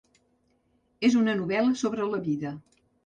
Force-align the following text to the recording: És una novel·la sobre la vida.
És 1.09 1.17
una 1.19 1.35
novel·la 1.41 1.77
sobre 1.83 2.09
la 2.15 2.23
vida. 2.29 2.59